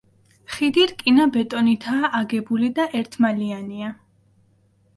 ხიდი 0.53 0.85
რკინა-ბეტონითაა 0.91 2.09
აგებული 2.21 2.73
და 2.81 2.89
ერთმალიანი. 3.03 3.95